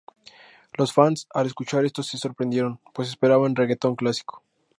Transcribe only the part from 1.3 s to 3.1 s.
al escuchar esto se sorprendieron, pues